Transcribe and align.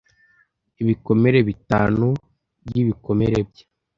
ibikomere 0.81 1.39
bitanu 1.49 2.07
by'ibikomere 2.65 3.37
bye 3.49 3.65